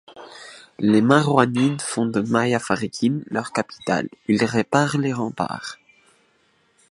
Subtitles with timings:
[0.79, 5.77] Les Marwanides font de Mayyafarikin leur capitale, ils réparent les remparts.